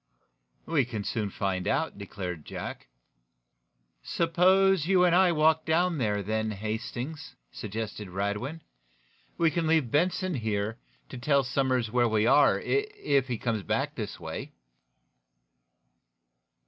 [0.65, 2.87] "We can soon find out," declared Jack.
[4.01, 8.61] "Suppose you and I walk down there, then, Hastings?" suggested Radwin.
[9.37, 10.79] "We can leave Benson here,
[11.09, 14.53] to tell Somers where we are, if he comes back this way."